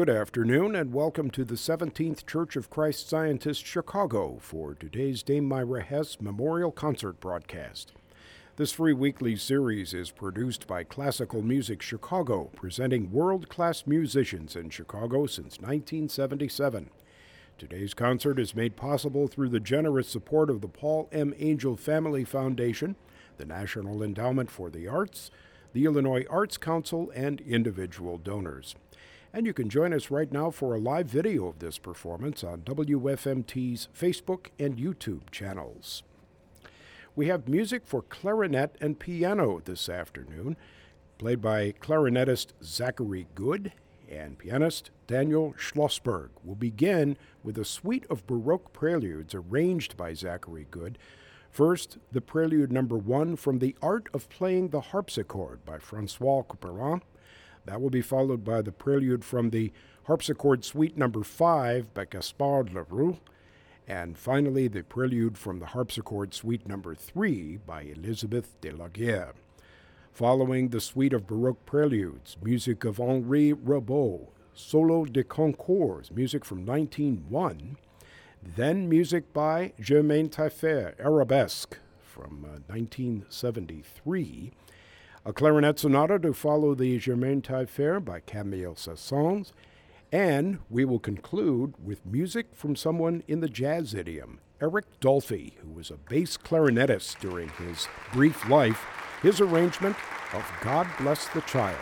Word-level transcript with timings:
Good 0.00 0.08
afternoon, 0.08 0.74
and 0.74 0.94
welcome 0.94 1.28
to 1.32 1.44
the 1.44 1.56
17th 1.56 2.24
Church 2.24 2.56
of 2.56 2.70
Christ 2.70 3.06
Scientist 3.06 3.66
Chicago 3.66 4.38
for 4.40 4.72
today's 4.72 5.22
Dame 5.22 5.44
Myra 5.44 5.82
Hess 5.82 6.22
Memorial 6.22 6.72
Concert 6.72 7.20
broadcast. 7.20 7.92
This 8.56 8.72
free 8.72 8.94
weekly 8.94 9.36
series 9.36 9.92
is 9.92 10.10
produced 10.10 10.66
by 10.66 10.84
Classical 10.84 11.42
Music 11.42 11.82
Chicago, 11.82 12.48
presenting 12.56 13.12
world 13.12 13.50
class 13.50 13.86
musicians 13.86 14.56
in 14.56 14.70
Chicago 14.70 15.26
since 15.26 15.60
1977. 15.60 16.88
Today's 17.58 17.92
concert 17.92 18.38
is 18.38 18.56
made 18.56 18.76
possible 18.76 19.28
through 19.28 19.50
the 19.50 19.60
generous 19.60 20.08
support 20.08 20.48
of 20.48 20.62
the 20.62 20.68
Paul 20.68 21.10
M. 21.12 21.34
Angell 21.38 21.76
Family 21.76 22.24
Foundation, 22.24 22.96
the 23.36 23.44
National 23.44 24.02
Endowment 24.02 24.50
for 24.50 24.70
the 24.70 24.88
Arts, 24.88 25.30
the 25.74 25.84
Illinois 25.84 26.24
Arts 26.30 26.56
Council, 26.56 27.12
and 27.14 27.42
individual 27.42 28.16
donors. 28.16 28.74
And 29.32 29.46
you 29.46 29.52
can 29.52 29.68
join 29.68 29.92
us 29.92 30.10
right 30.10 30.30
now 30.32 30.50
for 30.50 30.74
a 30.74 30.80
live 30.80 31.06
video 31.06 31.46
of 31.46 31.60
this 31.60 31.78
performance 31.78 32.42
on 32.42 32.62
WFMT's 32.62 33.88
Facebook 33.96 34.48
and 34.58 34.76
YouTube 34.76 35.30
channels. 35.30 36.02
We 37.14 37.28
have 37.28 37.48
music 37.48 37.82
for 37.86 38.02
clarinet 38.02 38.74
and 38.80 38.98
piano 38.98 39.60
this 39.64 39.88
afternoon, 39.88 40.56
played 41.18 41.40
by 41.40 41.72
clarinetist 41.80 42.48
Zachary 42.64 43.28
Good 43.36 43.72
and 44.10 44.36
pianist 44.36 44.90
Daniel 45.06 45.54
Schlosberg. 45.56 46.30
We'll 46.42 46.56
begin 46.56 47.16
with 47.44 47.56
a 47.56 47.64
suite 47.64 48.06
of 48.10 48.26
Baroque 48.26 48.72
preludes 48.72 49.32
arranged 49.32 49.96
by 49.96 50.12
Zachary 50.12 50.66
Good. 50.72 50.98
First, 51.52 51.98
the 52.10 52.20
prelude 52.20 52.72
number 52.72 52.96
one 52.96 53.36
from 53.36 53.60
The 53.60 53.76
Art 53.80 54.08
of 54.12 54.28
Playing 54.28 54.70
the 54.70 54.80
Harpsichord 54.80 55.64
by 55.64 55.78
Francois 55.78 56.42
Couperin. 56.42 57.02
That 57.66 57.80
will 57.80 57.90
be 57.90 58.02
followed 58.02 58.44
by 58.44 58.62
the 58.62 58.72
prelude 58.72 59.24
from 59.24 59.50
the 59.50 59.72
Harpsichord 60.04 60.64
Suite 60.64 60.96
number 60.96 61.22
five 61.22 61.92
by 61.94 62.04
Gaspard 62.04 62.72
Le 62.72 62.82
Roux. 62.82 63.18
And 63.86 64.16
finally, 64.16 64.68
the 64.68 64.82
prelude 64.82 65.36
from 65.36 65.58
the 65.58 65.66
Harpsichord 65.66 66.32
Suite 66.32 66.66
number 66.66 66.94
3 66.94 67.58
by 67.66 67.82
Elizabeth 67.82 68.60
de 68.60 68.70
la 68.70 68.88
Guerre. 68.88 69.34
Following 70.12 70.68
the 70.68 70.80
suite 70.80 71.12
of 71.12 71.26
Baroque 71.26 71.64
preludes, 71.66 72.36
music 72.42 72.84
of 72.84 73.00
Henri 73.00 73.52
Rabaud, 73.52 74.28
Solo 74.54 75.04
de 75.04 75.24
Concours, 75.24 76.10
music 76.10 76.44
from 76.44 76.66
1901, 76.66 77.76
then 78.42 78.88
music 78.88 79.32
by 79.32 79.72
Germaine 79.80 80.28
Tailleferre, 80.28 80.94
Arabesque 80.98 81.78
from 82.00 82.44
uh, 82.44 82.58
1973, 82.68 84.52
a 85.24 85.32
clarinet 85.34 85.78
sonata 85.78 86.18
to 86.18 86.32
follow 86.32 86.74
the 86.74 86.98
Germaine 86.98 87.42
Tailleferre 87.42 88.02
by 88.02 88.20
Camille 88.20 88.74
Saint-Saëns, 88.74 89.52
and 90.10 90.58
we 90.70 90.84
will 90.84 90.98
conclude 90.98 91.74
with 91.82 92.06
music 92.06 92.46
from 92.54 92.74
someone 92.74 93.22
in 93.28 93.40
the 93.40 93.48
jazz 93.48 93.92
idiom, 93.92 94.40
Eric 94.62 94.86
Dolphy, 94.98 95.54
who 95.58 95.70
was 95.70 95.90
a 95.90 95.98
bass 95.98 96.38
clarinetist 96.38 97.20
during 97.20 97.50
his 97.50 97.86
brief 98.14 98.48
life, 98.48 98.86
his 99.20 99.42
arrangement 99.42 99.96
of 100.32 100.50
God 100.62 100.86
Bless 100.98 101.28
the 101.28 101.42
Child. 101.42 101.76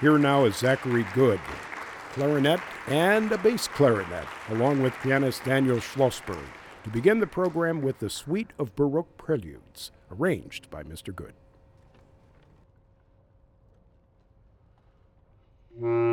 Here 0.00 0.16
now 0.16 0.44
is 0.44 0.56
Zachary 0.56 1.06
Good, 1.14 1.40
clarinet 2.12 2.60
and 2.86 3.32
a 3.32 3.38
bass 3.38 3.66
clarinet, 3.66 4.26
along 4.48 4.82
with 4.82 4.94
pianist 5.02 5.44
Daniel 5.44 5.78
Schlosberg, 5.78 6.46
to 6.84 6.90
begin 6.90 7.18
the 7.18 7.26
program 7.26 7.82
with 7.82 7.98
the 7.98 8.08
suite 8.08 8.52
of 8.56 8.76
Baroque 8.76 9.16
preludes, 9.18 9.90
arranged 10.12 10.70
by 10.70 10.84
Mr. 10.84 11.14
Good. 11.14 11.34
Mm. 15.78 16.09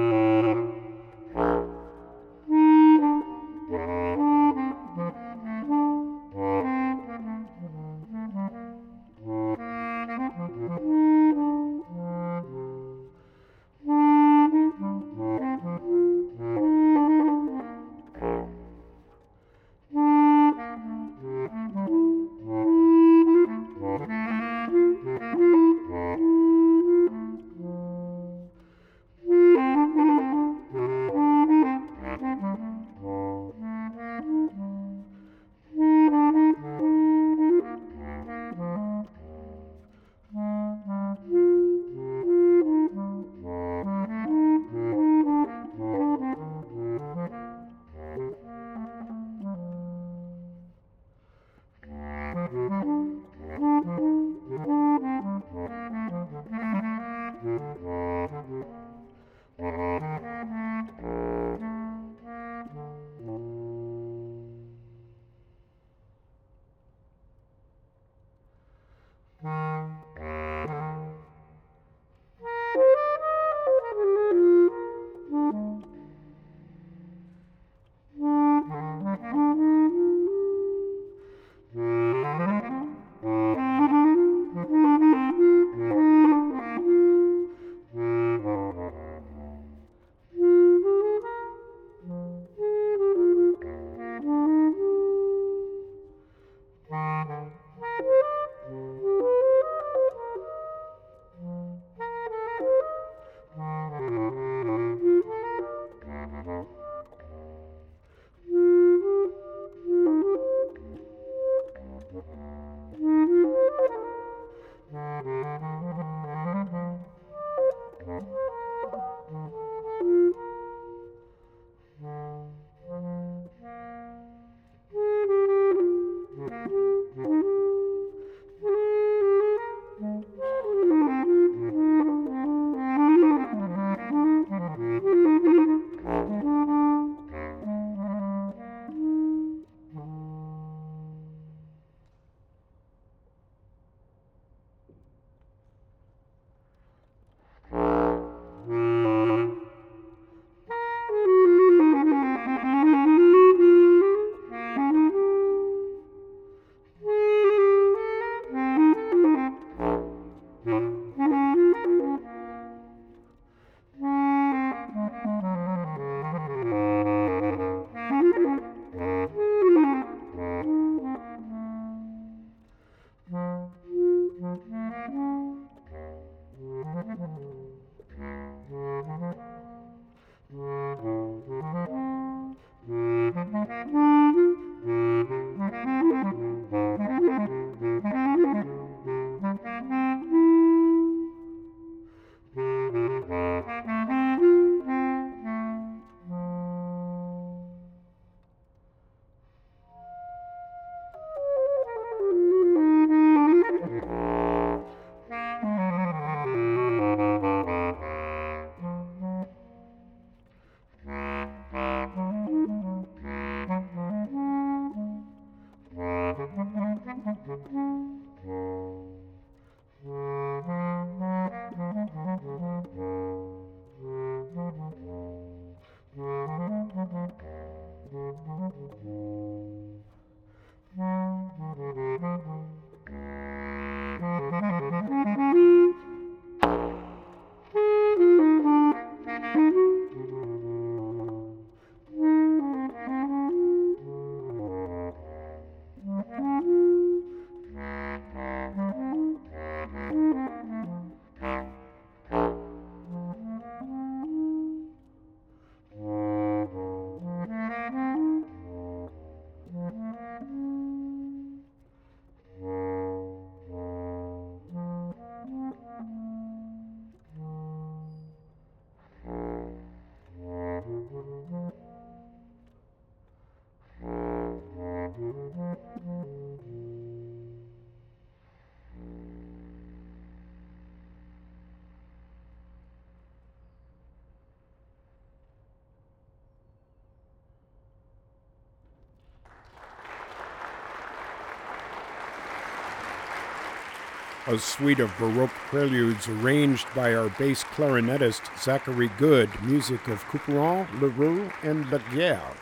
A 294.47 294.57
suite 294.57 295.01
of 295.01 295.11
Baroque 295.19 295.49
preludes 295.67 296.29
arranged 296.29 296.87
by 296.95 297.13
our 297.13 297.27
bass 297.31 297.65
clarinetist 297.65 298.57
Zachary 298.57 299.09
Good, 299.17 299.49
music 299.61 300.07
of 300.07 300.23
Couperin, 300.27 300.87
Le 301.01 301.09
Roux, 301.09 301.51
and 301.63 301.91
Laguerre. 301.91 302.55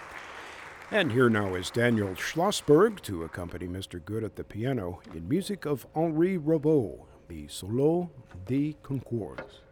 And 0.90 1.12
here 1.12 1.30
now 1.30 1.54
is 1.54 1.70
Daniel 1.70 2.16
Schlosberg 2.16 3.02
to 3.02 3.24
accompany 3.24 3.68
Mr. 3.68 4.04
Good 4.04 4.24
at 4.24 4.36
the 4.36 4.44
piano 4.44 5.00
in 5.14 5.30
music 5.30 5.66
of 5.66 5.86
Henri 5.94 6.40
Rabaud, 6.40 7.06
the 7.28 7.48
Solo 7.48 8.10
de 8.48 8.76
Concours. 8.82 9.65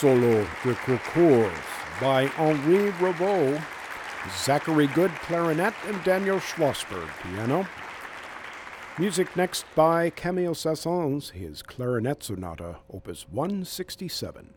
Solo 0.00 0.46
de 0.64 0.74
Concours 0.76 1.52
by 2.00 2.24
Henri 2.38 2.90
Rabaud, 2.92 3.62
Zachary 4.34 4.86
Good 4.86 5.10
clarinet, 5.16 5.74
and 5.88 6.02
Daniel 6.04 6.38
Schlosberg 6.38 7.10
piano. 7.22 7.66
Music 8.96 9.36
next 9.36 9.66
by 9.74 10.08
Camille 10.08 10.54
Saint-Saëns, 10.54 11.32
his 11.32 11.60
clarinet 11.60 12.22
sonata, 12.22 12.76
opus 12.90 13.26
167. 13.28 14.54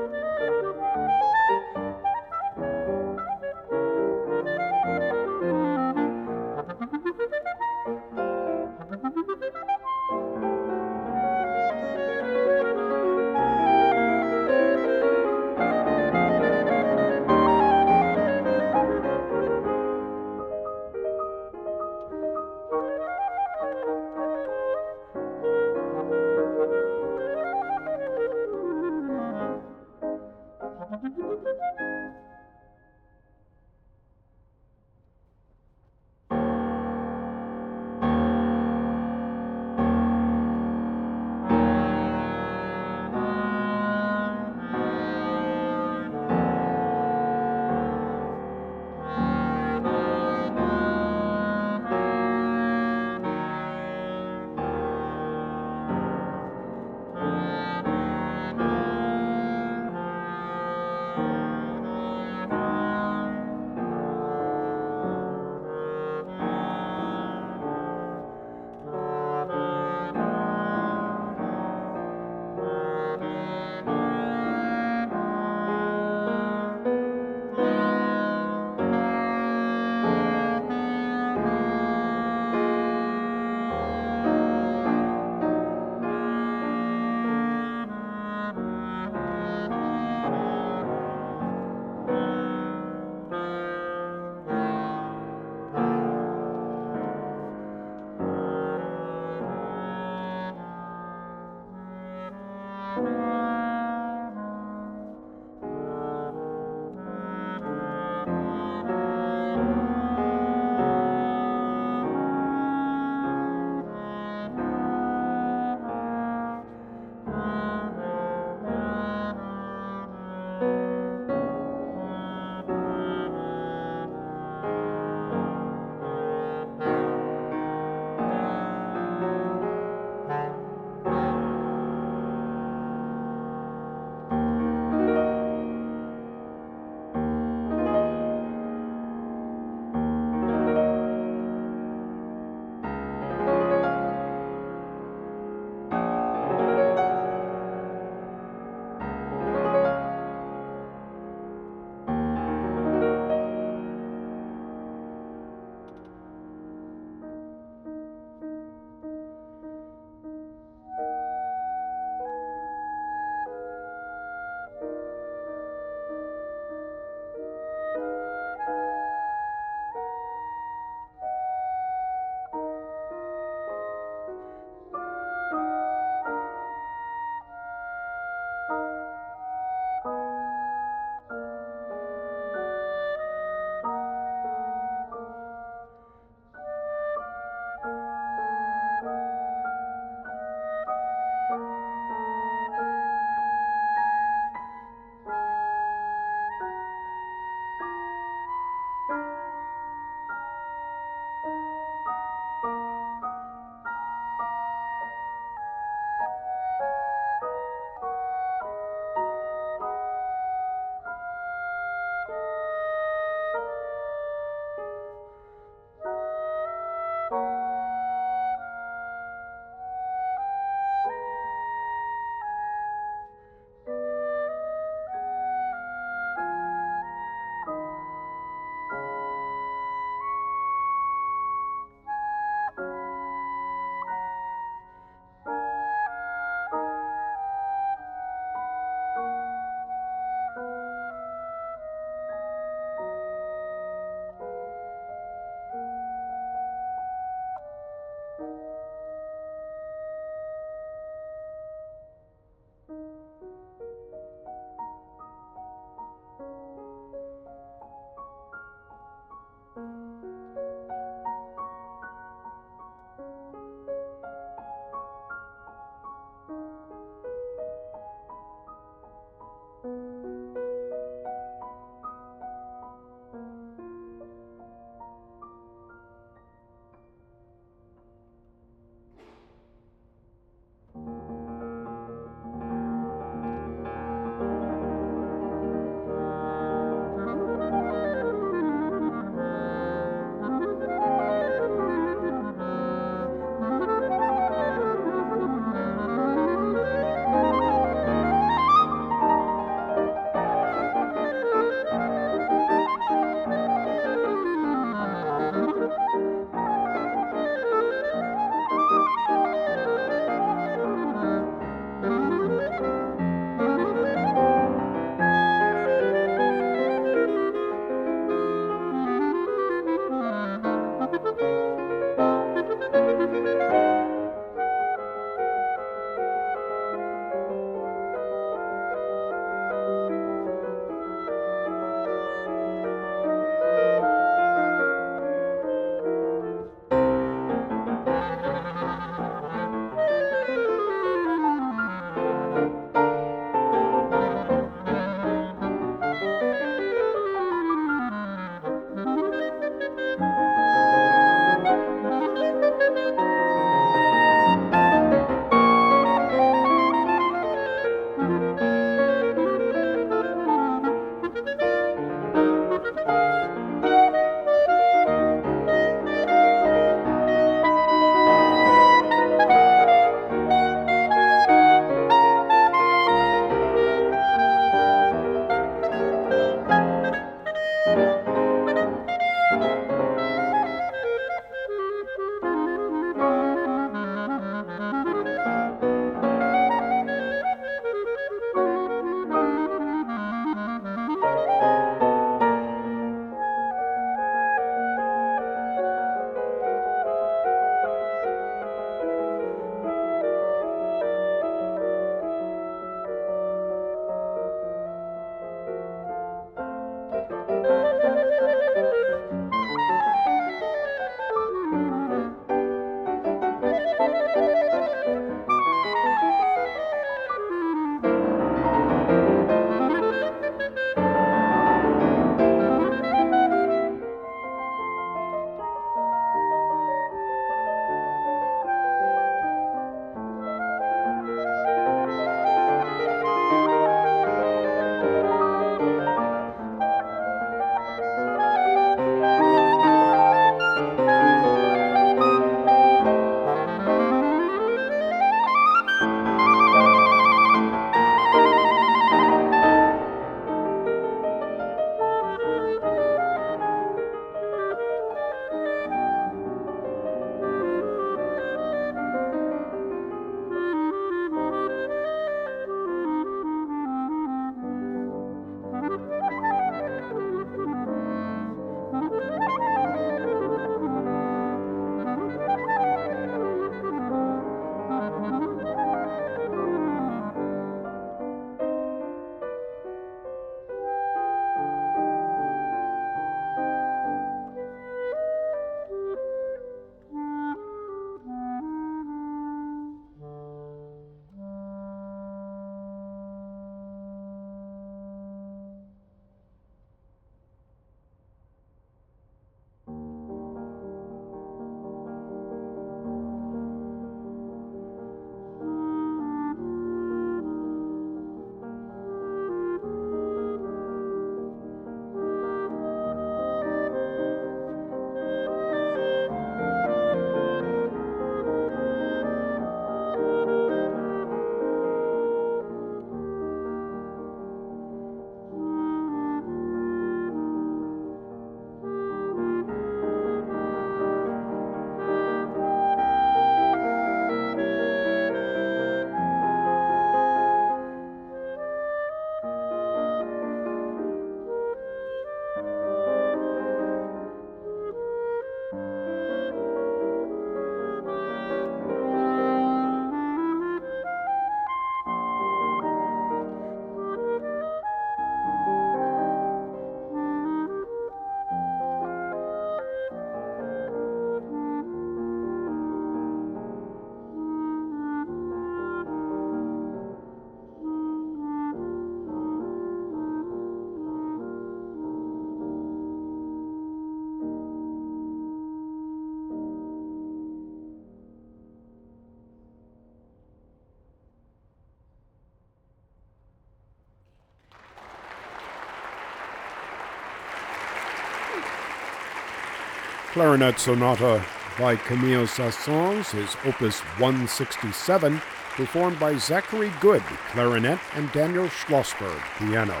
Clarinet 590.32 590.78
Sonata 590.78 591.44
by 591.78 591.94
Camille 591.94 592.46
Saint-Saëns, 592.46 593.32
his 593.32 593.54
Opus 593.66 594.00
167, 594.18 595.42
performed 595.72 596.18
by 596.18 596.38
Zachary 596.38 596.90
Good, 597.02 597.20
clarinet, 597.50 597.98
and 598.14 598.32
Daniel 598.32 598.66
Schlosberg, 598.68 599.38
piano. 599.58 600.00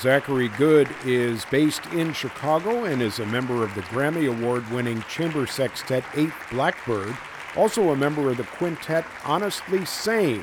Zachary 0.00 0.48
Good 0.48 0.88
is 1.04 1.44
based 1.44 1.86
in 1.92 2.12
Chicago 2.12 2.86
and 2.86 3.00
is 3.00 3.20
a 3.20 3.26
member 3.26 3.62
of 3.62 3.72
the 3.76 3.82
Grammy 3.82 4.28
Award 4.28 4.68
winning 4.72 5.02
chamber 5.02 5.46
sextet 5.46 6.02
Eighth 6.16 6.34
Blackbird, 6.50 7.16
also 7.54 7.90
a 7.90 7.96
member 7.96 8.28
of 8.32 8.36
the 8.36 8.42
quintet 8.42 9.04
Honestly 9.24 9.84
Sane. 9.84 10.42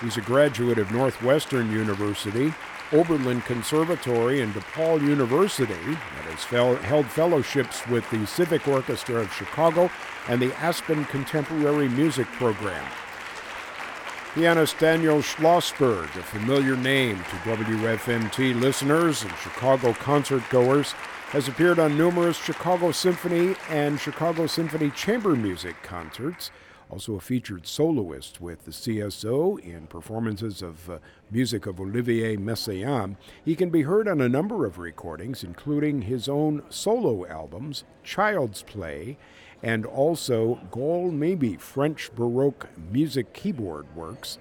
He's 0.00 0.16
a 0.16 0.22
graduate 0.22 0.78
of 0.78 0.92
Northwestern 0.92 1.72
University, 1.72 2.54
Oberlin 2.92 3.40
Conservatory, 3.42 4.40
and 4.40 4.52
DePaul 4.54 5.00
University, 5.00 5.74
and 5.74 5.96
has 5.96 6.44
held 6.44 7.06
fellowships 7.06 7.86
with 7.88 8.08
the 8.10 8.26
Civic 8.26 8.68
Orchestra 8.68 9.16
of 9.22 9.32
Chicago 9.32 9.90
and 10.28 10.40
the 10.40 10.54
Aspen 10.54 11.04
Contemporary 11.06 11.88
Music 11.88 12.26
Program. 12.32 12.84
Pianist 14.34 14.78
Daniel 14.78 15.18
Schlosberg, 15.18 16.04
a 16.16 16.22
familiar 16.22 16.74
name 16.76 17.18
to 17.18 17.36
WFMT 17.56 18.58
listeners 18.58 19.22
and 19.22 19.32
Chicago 19.36 19.92
concert 19.92 20.42
goers, 20.48 20.92
has 21.32 21.48
appeared 21.48 21.78
on 21.78 21.98
numerous 21.98 22.38
Chicago 22.38 22.92
Symphony 22.92 23.54
and 23.68 24.00
Chicago 24.00 24.46
Symphony 24.46 24.90
Chamber 24.90 25.36
Music 25.36 25.82
concerts. 25.82 26.50
Also, 26.92 27.14
a 27.14 27.20
featured 27.20 27.66
soloist 27.66 28.38
with 28.42 28.66
the 28.66 28.70
CSO 28.70 29.58
in 29.60 29.86
performances 29.86 30.60
of 30.60 30.90
uh, 30.90 30.98
music 31.30 31.64
of 31.64 31.80
Olivier 31.80 32.36
Messiaen. 32.36 33.16
He 33.42 33.56
can 33.56 33.70
be 33.70 33.82
heard 33.82 34.06
on 34.06 34.20
a 34.20 34.28
number 34.28 34.66
of 34.66 34.76
recordings, 34.76 35.42
including 35.42 36.02
his 36.02 36.28
own 36.28 36.62
solo 36.68 37.26
albums, 37.26 37.84
Child's 38.04 38.60
Play, 38.60 39.16
and 39.62 39.86
also 39.86 40.60
Gaul 40.70 41.10
Maybe 41.10 41.56
French 41.56 42.14
Baroque 42.14 42.68
music 42.76 43.32
keyboard 43.32 43.86
works. 43.96 44.38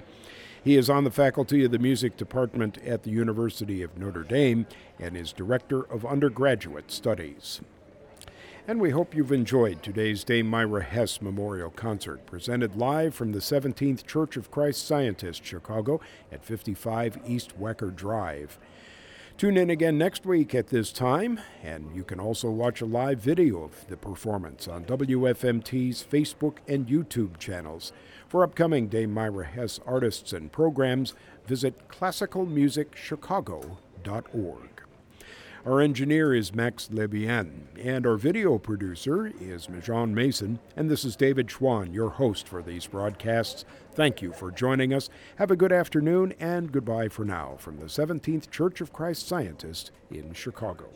He 0.62 0.76
is 0.76 0.90
on 0.90 1.06
the 1.06 1.10
faculty 1.10 1.64
of 1.64 1.72
the 1.72 1.80
music 1.80 2.18
department 2.18 2.78
at 2.80 3.04
the 3.04 3.12
University 3.12 3.82
of 3.82 3.98
Notre 3.98 4.24
Dame 4.24 4.68
and 5.00 5.16
is 5.16 5.32
director 5.32 5.84
of 5.84 6.06
undergraduate 6.06 6.92
studies. 6.92 7.62
And 8.68 8.80
we 8.80 8.92
hope 8.92 9.16
you've 9.16 9.32
enjoyed 9.32 9.82
today's 9.82 10.24
Dame 10.24 10.46
Myra 10.46 10.84
Hess 10.84 11.20
Memorial 11.20 11.72
Concert, 11.72 12.28
presented 12.28 12.76
live 12.76 13.16
from 13.16 13.32
the 13.32 13.40
17th 13.40 14.06
Church 14.06 14.38
of 14.38 14.52
Christ 14.52 14.86
Scientist, 14.86 15.44
Chicago, 15.44 16.00
at 16.32 16.46
55 16.46 17.22
East 17.26 17.60
Wacker 17.60 17.92
Drive. 17.94 18.60
Tune 19.36 19.58
in 19.58 19.72
again 19.72 19.98
next 19.98 20.28
week 20.28 20.54
at 20.54 20.68
this 20.68 20.92
time, 20.92 21.40
and 21.64 21.96
you 21.96 22.04
can 22.04 22.20
also 22.20 22.52
watch 22.52 22.82
a 22.82 22.86
live 22.86 23.20
video 23.20 23.64
of 23.64 23.88
the 23.88 23.98
performance 23.98 24.68
on 24.68 24.86
WFMT's 24.86 26.06
Facebook 26.10 26.58
and 26.68 26.86
YouTube 26.86 27.40
channels. 27.40 27.92
For 28.28 28.44
upcoming 28.44 28.90
Dame 28.90 29.12
Myra 29.12 29.46
Hess 29.46 29.80
artists 29.88 30.34
and 30.34 30.52
programs, 30.52 31.16
visit 31.48 31.88
classicalmusicchicago.org. 31.88 34.71
Our 35.64 35.80
engineer 35.80 36.34
is 36.34 36.56
Max 36.56 36.88
Lebien, 36.88 37.68
and 37.80 38.08
our 38.08 38.18
video 38.18 38.58
producer 38.58 39.32
is 39.40 39.68
Majon 39.68 40.10
Mason, 40.12 40.58
and 40.76 40.90
this 40.90 41.06
is 41.06 41.16
David 41.16 41.50
Schwan, 41.50 41.94
your 41.94 42.10
host 42.10 42.48
for 42.48 42.64
these 42.64 42.88
broadcasts. 42.88 43.64
Thank 43.94 44.24
you 44.24 44.34
for 44.34 44.50
joining 44.50 44.92
us. 44.92 45.08
Have 45.36 45.52
a 45.52 45.56
good 45.56 45.72
afternoon, 45.72 46.34
and 46.40 46.72
goodbye 46.72 47.10
for 47.10 47.26
now 47.26 47.58
from 47.60 47.78
the 47.78 47.86
17th 47.86 48.50
Church 48.50 48.82
of 48.82 48.92
Christ 48.92 49.28
Scientist 49.28 49.92
in 50.10 50.34
Chicago. 50.34 50.90